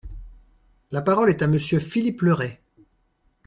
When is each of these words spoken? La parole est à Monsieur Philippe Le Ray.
La 0.89 1.03
parole 1.03 1.29
est 1.29 1.43
à 1.43 1.47
Monsieur 1.47 1.79
Philippe 1.79 2.23
Le 2.23 2.33
Ray. 2.33 2.57